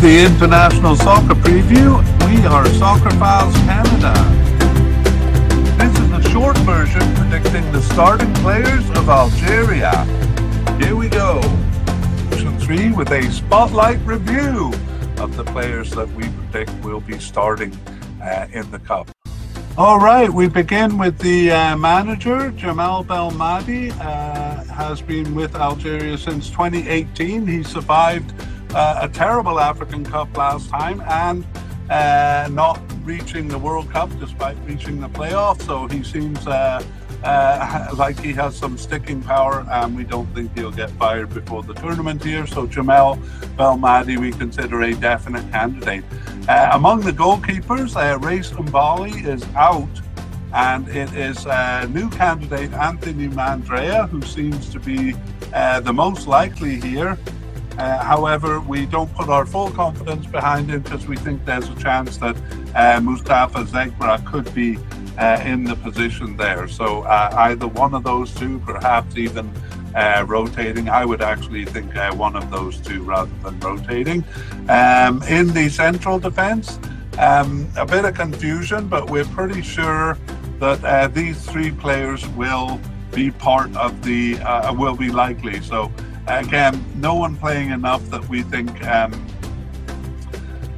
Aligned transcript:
the 0.00 0.24
International 0.24 0.96
Soccer 0.96 1.34
Preview. 1.34 1.98
We 2.26 2.46
are 2.46 2.64
Soccerphiles 2.64 3.52
Canada. 3.66 4.14
This 5.76 5.92
is 5.98 6.10
the 6.10 6.26
short 6.30 6.56
version 6.58 7.02
predicting 7.16 7.70
the 7.70 7.82
starting 7.82 8.32
players 8.36 8.88
of 8.92 9.10
Algeria. 9.10 10.04
Here 10.78 10.96
we 10.96 11.10
go. 11.10 11.42
Section 12.30 12.58
3 12.58 12.92
with 12.92 13.10
a 13.10 13.30
spotlight 13.30 13.98
review 14.06 14.72
of 15.18 15.36
the 15.36 15.44
players 15.44 15.90
that 15.90 16.08
we 16.12 16.26
predict 16.30 16.72
will 16.82 17.00
be 17.00 17.18
starting 17.18 17.78
uh, 18.22 18.46
in 18.54 18.70
the 18.70 18.78
Cup. 18.78 19.10
All 19.76 19.98
right, 19.98 20.30
we 20.30 20.48
begin 20.48 20.96
with 20.96 21.18
the 21.18 21.50
uh, 21.50 21.76
manager, 21.76 22.50
Djamel 22.52 23.04
Belmadi, 23.04 23.90
uh, 24.00 24.64
has 24.72 25.02
been 25.02 25.34
with 25.34 25.54
Algeria 25.56 26.16
since 26.16 26.48
2018. 26.48 27.46
He 27.46 27.62
survived 27.62 28.32
uh, 28.74 29.00
a 29.02 29.08
terrible 29.08 29.58
African 29.58 30.04
Cup 30.04 30.36
last 30.36 30.68
time 30.70 31.00
and 31.08 31.46
uh, 31.90 32.48
not 32.52 32.80
reaching 33.02 33.48
the 33.48 33.58
World 33.58 33.90
Cup 33.90 34.10
despite 34.18 34.56
reaching 34.64 35.00
the 35.00 35.08
playoffs. 35.08 35.62
So 35.62 35.86
he 35.88 36.04
seems 36.04 36.46
uh, 36.46 36.82
uh, 37.24 37.88
like 37.96 38.18
he 38.20 38.32
has 38.32 38.56
some 38.56 38.78
sticking 38.78 39.22
power, 39.22 39.66
and 39.70 39.96
we 39.96 40.04
don't 40.04 40.32
think 40.34 40.56
he'll 40.56 40.70
get 40.70 40.90
fired 40.92 41.30
before 41.34 41.62
the 41.62 41.74
tournament 41.74 42.22
here. 42.24 42.46
So 42.46 42.66
Djamel 42.66 43.16
Belmadi, 43.56 44.18
we 44.18 44.30
consider 44.32 44.82
a 44.82 44.94
definite 44.94 45.50
candidate. 45.50 46.04
Uh, 46.48 46.70
among 46.72 47.00
the 47.00 47.12
goalkeepers, 47.12 47.96
uh, 47.96 48.18
Raïs 48.18 48.52
M'Bolhi 48.52 49.26
is 49.26 49.44
out. 49.54 49.88
And 50.52 50.88
it 50.88 51.14
is 51.14 51.46
a 51.46 51.86
new 51.92 52.10
candidate, 52.10 52.72
Anthony 52.72 53.28
Mandrea, 53.28 54.08
who 54.08 54.20
seems 54.22 54.68
to 54.70 54.80
be 54.80 55.14
uh, 55.54 55.78
the 55.78 55.92
most 55.92 56.26
likely 56.26 56.80
here. 56.80 57.16
Uh, 57.80 57.96
however, 58.04 58.60
we 58.60 58.84
don't 58.84 59.10
put 59.14 59.30
our 59.30 59.46
full 59.46 59.70
confidence 59.70 60.26
behind 60.26 60.68
him 60.68 60.82
because 60.82 61.06
we 61.06 61.16
think 61.16 61.42
there's 61.46 61.66
a 61.66 61.74
chance 61.76 62.18
that 62.18 62.36
uh, 62.74 63.00
Mustafa 63.00 63.64
Zeghba 63.64 64.22
could 64.30 64.54
be 64.54 64.76
uh, 65.16 65.40
in 65.46 65.64
the 65.64 65.74
position 65.76 66.36
there. 66.36 66.68
So 66.68 67.04
uh, 67.04 67.32
either 67.48 67.66
one 67.66 67.94
of 67.94 68.04
those 68.04 68.34
two, 68.34 68.58
perhaps 68.66 69.16
even 69.16 69.50
uh, 69.94 70.26
rotating. 70.28 70.90
I 70.90 71.06
would 71.06 71.22
actually 71.22 71.64
think 71.64 71.96
uh, 71.96 72.14
one 72.14 72.36
of 72.36 72.50
those 72.50 72.76
two 72.76 73.02
rather 73.02 73.32
than 73.42 73.58
rotating. 73.60 74.24
Um, 74.68 75.22
in 75.22 75.48
the 75.48 75.70
central 75.70 76.18
defence, 76.18 76.78
um, 77.18 77.66
a 77.78 77.86
bit 77.86 78.04
of 78.04 78.14
confusion, 78.14 78.88
but 78.88 79.08
we're 79.08 79.24
pretty 79.24 79.62
sure 79.62 80.18
that 80.58 81.14
these 81.14 81.42
three 81.46 81.70
players 81.70 82.28
will 82.28 82.78
be 83.10 83.30
part 83.30 83.74
of 83.74 84.02
the, 84.02 84.34
will 84.76 84.96
be 84.96 85.10
likely. 85.10 85.62
So 85.62 85.90
again, 86.26 86.84
no 86.96 87.14
one 87.14 87.36
playing 87.36 87.70
enough 87.70 88.08
that 88.10 88.28
we 88.28 88.42
think 88.42 88.86
um, 88.86 89.12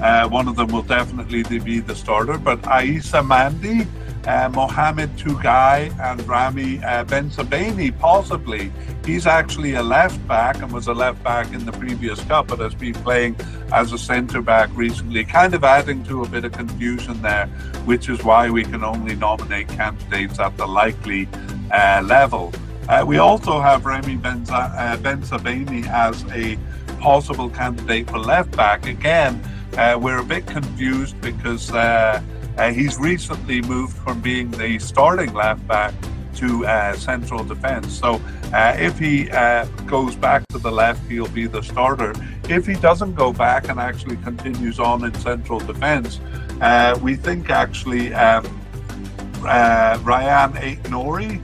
uh, 0.00 0.28
one 0.28 0.48
of 0.48 0.56
them 0.56 0.68
will 0.68 0.82
definitely 0.82 1.42
be 1.42 1.80
the 1.80 1.94
starter. 1.94 2.38
But 2.38 2.60
Aissa 2.62 3.22
Mandi, 3.22 3.86
uh, 4.26 4.48
Mohamed 4.50 5.16
Tougai, 5.16 5.96
and 6.00 6.26
Rami 6.28 6.78
uh, 6.78 7.04
Bensebaini, 7.04 7.96
possibly. 7.98 8.72
He's 9.04 9.26
actually 9.26 9.74
a 9.74 9.82
left 9.82 10.26
back 10.26 10.60
and 10.60 10.72
was 10.72 10.88
a 10.88 10.92
left 10.92 11.22
back 11.22 11.52
in 11.52 11.64
the 11.64 11.72
previous 11.72 12.20
cup, 12.24 12.48
but 12.48 12.58
has 12.58 12.74
been 12.74 12.94
playing 12.94 13.36
as 13.72 13.92
a 13.92 13.98
centre 13.98 14.42
back 14.42 14.68
recently, 14.74 15.24
kind 15.24 15.54
of 15.54 15.64
adding 15.64 16.02
to 16.04 16.22
a 16.22 16.28
bit 16.28 16.44
of 16.44 16.52
confusion 16.52 17.22
there, 17.22 17.46
which 17.84 18.08
is 18.08 18.22
why 18.24 18.50
we 18.50 18.64
can 18.64 18.84
only 18.84 19.14
nominate 19.14 19.68
candidates 19.68 20.38
at 20.38 20.56
the 20.56 20.66
likely 20.66 21.28
uh, 21.72 22.02
level. 22.04 22.52
Uh, 22.88 23.04
we 23.04 23.18
also 23.18 23.60
have 23.60 23.84
Remy 23.84 24.16
Benza, 24.16 24.52
uh, 24.52 24.96
Bensebaini 24.98 25.88
as 25.88 26.24
a 26.30 26.56
possible 27.00 27.50
candidate 27.50 28.08
for 28.08 28.18
left 28.18 28.56
back. 28.56 28.86
Again, 28.86 29.42
uh, 29.76 29.98
we're 30.00 30.18
a 30.18 30.24
bit 30.24 30.46
confused 30.46 31.20
because 31.20 31.72
uh, 31.72 32.22
uh, 32.56 32.70
he's 32.70 32.96
recently 32.98 33.60
moved 33.62 33.96
from 33.98 34.20
being 34.20 34.52
the 34.52 34.78
starting 34.78 35.34
left 35.34 35.66
back 35.66 35.92
to 36.36 36.64
uh, 36.64 36.94
central 36.94 37.42
defence. 37.42 37.98
So 37.98 38.20
if 38.52 38.98
he 39.00 39.24
goes 39.86 40.14
back 40.14 40.46
to 40.48 40.58
the 40.58 40.70
left, 40.70 41.10
he'll 41.10 41.26
be 41.28 41.46
the 41.46 41.62
starter. 41.62 42.14
If 42.48 42.66
he 42.66 42.74
doesn't 42.74 43.14
go 43.14 43.32
back 43.32 43.68
and 43.68 43.80
actually 43.80 44.16
continues 44.18 44.78
on 44.78 45.04
in 45.04 45.14
central 45.14 45.58
defence, 45.58 46.20
we 47.02 47.16
think 47.16 47.50
actually 47.50 48.14
um, 48.14 48.44
Ryan 49.42 50.52
Aït-Nouri 50.52 51.42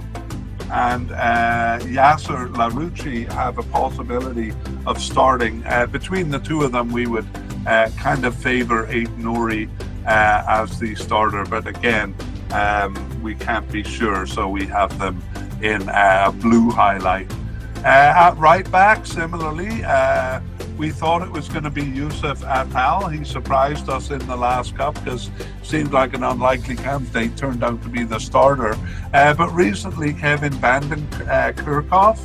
and 0.73 1.13
uh, 1.13 1.79
Yasser 1.83 2.51
Larouci 2.55 3.31
have 3.31 3.59
a 3.59 3.63
possibility 3.65 4.55
of 4.87 5.01
starting. 5.01 5.63
Uh, 5.67 5.87
between 5.87 6.31
the 6.31 6.39
two 6.39 6.63
of 6.63 6.73
them, 6.73 6.91
we 6.91 7.07
would 7.07 7.27
uh, 7.67 7.91
kind 7.99 8.25
of 8.25 8.35
favour 8.35 8.87
Aït-Nouri 8.87 9.69
uh, 10.07 10.45
as 10.49 10.79
the 10.81 10.95
starter, 10.95 11.45
but 11.45 11.67
again, 11.67 12.15
um, 12.53 13.23
we 13.23 13.35
can't 13.35 13.71
be 13.71 13.83
sure, 13.83 14.27
so 14.27 14.49
we 14.49 14.65
have 14.67 14.99
them 14.99 15.23
in 15.63 15.89
a 15.91 16.33
blue 16.33 16.71
highlight. 16.71 17.31
Uh, 17.85 18.29
at 18.29 18.37
right 18.39 18.71
back, 18.73 19.05
similarly, 19.05 19.85
uh, 19.85 20.41
we 20.77 20.91
thought 20.91 21.23
it 21.23 21.31
was 21.31 21.49
going 21.49 21.65
to 21.65 21.71
be 21.71 21.83
Youssef 21.83 22.41
Attal. 22.41 23.13
He 23.13 23.25
surprised 23.25 23.89
us 23.89 24.11
in 24.11 24.19
the 24.27 24.37
last 24.37 24.77
cup 24.77 24.95
because 24.95 25.31
seemed 25.63 25.93
like 25.93 26.15
an 26.15 26.23
unlikely 26.23 26.77
candidate. 26.77 27.37
Turned 27.37 27.63
out 27.63 27.83
to 27.83 27.89
be 27.89 28.05
the 28.05 28.19
starter. 28.19 28.77
Uh, 29.13 29.35
but 29.35 29.51
recently, 29.53 30.13
Kevin 30.13 30.53
Vanden 30.55 31.07
uh, 31.29 31.53
Kerkhof 31.53 32.19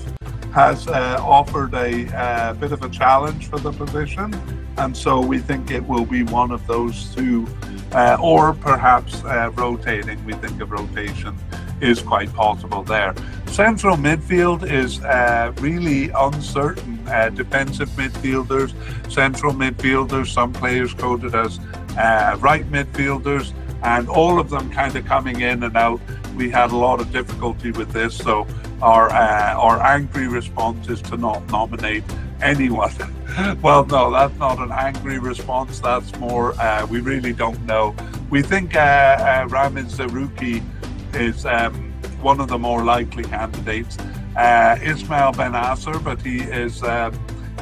has 0.54 0.88
uh, 0.88 1.18
offered 1.22 1.74
a 1.74 2.08
uh, 2.18 2.54
bit 2.54 2.72
of 2.72 2.82
a 2.82 2.90
challenge 2.90 3.48
for 3.48 3.60
the 3.60 3.72
position, 3.72 4.34
and 4.78 4.96
so 4.96 5.20
we 5.22 5.40
think 5.40 5.70
it 5.72 5.86
will 5.86 6.06
be 6.06 6.24
one 6.24 6.52
of 6.52 6.66
those 6.66 7.14
two, 7.14 7.48
uh, 7.92 8.18
or 8.22 8.54
perhaps 8.54 9.24
uh, 9.24 9.52
rotating. 9.56 10.24
We 10.26 10.34
think 10.34 10.62
of 10.62 10.72
rotation 10.72 11.38
is 11.82 12.02
quite 12.02 12.34
possible 12.34 12.84
there. 12.84 13.14
Central 13.48 13.96
midfield 13.96 14.70
is 14.70 15.02
uh, 15.04 15.54
really 15.60 16.10
uncertain. 16.10 17.00
Uh, 17.08 17.30
defensive 17.30 17.90
midfielders, 17.92 18.74
central 19.12 19.54
midfielders, 19.54 20.28
some 20.28 20.52
players 20.54 20.94
coded 20.94 21.34
as 21.34 21.60
uh, 21.98 22.36
right 22.40 22.70
midfielders, 22.72 23.54
and 23.84 24.10
all 24.10 24.40
of 24.40 24.50
them 24.50 24.70
kind 24.72 24.96
of 24.96 25.06
coming 25.06 25.42
in 25.42 25.64
and 25.64 25.78
out. 25.78 26.00
We 26.36 26.50
had 26.50 26.72
a 26.72 26.76
lot 26.76 27.00
of 27.00 27.12
difficulty 27.12 27.72
with 27.72 27.92
this, 27.92 28.16
so 28.16 28.46
our 28.82 29.10
uh, 29.10 29.56
our 29.56 29.82
angry 29.82 30.28
response 30.28 30.88
is 30.90 31.02
to 31.04 31.18
not 31.18 31.48
nominate 31.50 32.04
anyone. 32.42 32.94
well, 33.62 33.86
no, 33.86 34.12
that's 34.12 34.38
not 34.38 34.60
an 34.60 34.72
angry 34.72 35.20
response. 35.20 35.80
That's 35.80 36.16
more 36.18 36.54
uh, 36.60 36.86
we 36.86 37.00
really 37.00 37.34
don't 37.34 37.64
know. 37.66 37.96
We 38.30 38.42
think 38.42 38.76
uh, 38.76 38.80
uh, 38.80 39.48
Ramiz 39.48 39.96
Zerrouki 39.96 40.64
is 41.16 41.46
um, 41.46 41.74
one 42.22 42.40
of 42.40 42.48
the 42.48 42.58
more 42.58 42.84
likely 42.84 43.24
candidates. 43.24 43.98
Uh, 44.36 44.78
Ismail 44.82 45.34
Bennacer, 45.34 46.04
but 46.04 46.22
he 46.22 46.42
is 46.42 46.84
um, 46.84 47.14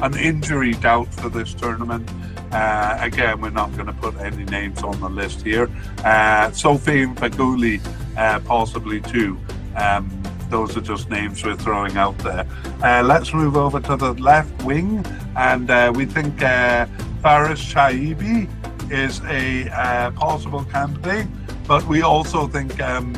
an 0.02 0.16
injury 0.16 0.74
doubt 0.74 1.12
for 1.14 1.28
this 1.28 1.54
tournament. 1.54 2.08
Uh, 2.52 2.96
again, 3.00 3.40
we're 3.40 3.50
not 3.50 3.72
going 3.74 3.86
to 3.86 3.92
put 3.94 4.14
any 4.18 4.44
names 4.44 4.82
on 4.82 4.98
the 5.00 5.08
list 5.08 5.42
here. 5.42 5.64
Uh, 5.98 6.48
Sofiane 6.50 7.14
Feghouli, 7.16 7.80
uh, 8.16 8.40
possibly 8.40 9.00
too. 9.00 9.38
Um, 9.74 10.10
those 10.48 10.76
are 10.76 10.80
just 10.80 11.10
names 11.10 11.44
we're 11.44 11.56
throwing 11.56 11.96
out 11.96 12.16
there. 12.18 12.46
Uh, 12.82 13.02
let's 13.02 13.34
move 13.34 13.56
over 13.56 13.80
to 13.80 13.96
the 13.96 14.12
left 14.14 14.62
wing, 14.62 15.04
and 15.36 15.96
we 15.96 16.06
think 16.06 16.40
uh, 16.42 16.86
Farès 17.22 17.60
Chaïbi 17.72 18.48
is 18.92 19.20
a 19.24 20.12
possible 20.14 20.64
candidate, 20.64 21.26
but 21.66 21.82
we 21.84 22.02
also 22.02 22.46
think 22.46 22.80
um, 22.80 23.12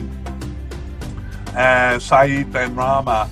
uh, 1.59 1.99
Saïd 1.99 2.53
Benrahma 2.53 3.29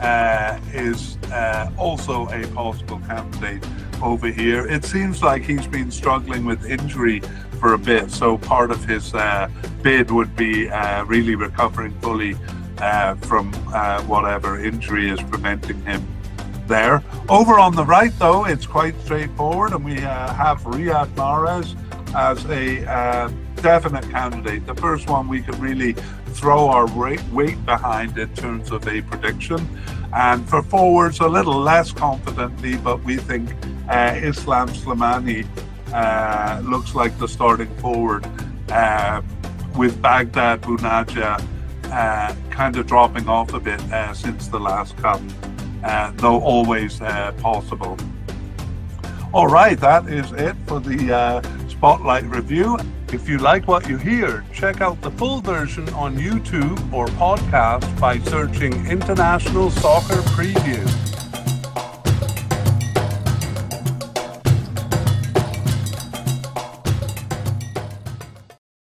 uh, 0.00 0.60
is 0.72 1.16
uh, 1.32 1.70
also 1.78 2.28
a 2.28 2.46
possible 2.48 2.98
candidate 3.00 3.66
over 4.02 4.28
here. 4.28 4.66
It 4.66 4.84
seems 4.84 5.22
like 5.22 5.42
he's 5.42 5.66
been 5.66 5.90
struggling 5.90 6.44
with 6.44 6.66
injury 6.66 7.20
for 7.58 7.72
a 7.72 7.78
bit, 7.78 8.10
so 8.10 8.36
part 8.36 8.70
of 8.70 8.84
his 8.84 9.14
uh, 9.14 9.48
bid 9.82 10.10
would 10.10 10.36
be 10.36 10.68
uh, 10.68 11.04
really 11.04 11.34
recovering 11.34 11.98
fully 12.00 12.36
uh, 12.78 13.14
from 13.16 13.52
whatever 14.06 14.62
injury 14.62 15.10
is 15.10 15.20
preventing 15.22 15.82
him 15.84 16.06
there. 16.66 17.02
Over 17.28 17.58
on 17.58 17.74
the 17.74 17.84
right, 17.84 18.12
though, 18.18 18.46
it's 18.46 18.66
quite 18.66 18.98
straightforward, 19.02 19.72
and 19.72 19.84
we 19.84 20.00
have 20.00 20.60
Riyad 20.62 21.08
Mahrez 21.14 21.76
as 22.14 22.44
a 22.46 23.30
definite 23.56 24.08
candidate. 24.10 24.66
The 24.66 24.74
first 24.74 25.08
one 25.08 25.28
we 25.28 25.42
can 25.42 25.60
really 25.60 25.94
throw 26.30 26.68
our 26.68 26.86
weight 26.96 27.64
behind 27.66 28.16
in 28.18 28.32
terms 28.34 28.70
of 28.70 28.86
a 28.88 29.02
prediction. 29.02 29.68
And 30.12 30.48
for 30.48 30.62
forwards, 30.62 31.20
a 31.20 31.28
little 31.28 31.58
less 31.58 31.92
confidently, 31.92 32.76
but 32.76 33.02
we 33.04 33.16
think 33.16 33.50
uh, 33.88 34.14
Islam 34.16 34.68
Slimani 34.68 35.46
uh, 35.92 36.60
looks 36.64 36.94
like 36.94 37.16
the 37.18 37.28
starting 37.28 37.74
forward 37.76 38.26
uh, 38.70 39.22
with 39.76 40.00
Baghdad 40.00 40.62
Bounedjah 40.62 41.44
uh, 41.90 42.34
kind 42.50 42.76
of 42.76 42.86
dropping 42.86 43.28
off 43.28 43.52
a 43.52 43.60
bit 43.60 43.80
uh, 43.92 44.14
since 44.14 44.48
the 44.48 44.58
last 44.58 44.96
cup, 44.96 45.20
uh, 45.84 46.12
though 46.16 46.40
always 46.40 46.98
possible. 47.38 47.96
All 49.32 49.46
right, 49.46 49.78
that 49.80 50.08
is 50.08 50.30
it 50.32 50.56
for 50.66 50.80
the 50.80 51.42
Spotlight 51.68 52.24
review. 52.24 52.78
If 53.12 53.28
you 53.28 53.38
like 53.38 53.66
what 53.66 53.88
you 53.88 53.96
hear, 53.96 54.44
check 54.52 54.80
out 54.80 55.00
the 55.00 55.10
full 55.10 55.40
version 55.40 55.88
on 55.94 56.16
YouTube 56.16 56.92
or 56.92 57.06
podcast 57.08 57.98
by 57.98 58.18
searching 58.20 58.86
International 58.86 59.68
Soccer 59.68 60.22
Preview. 60.30 60.99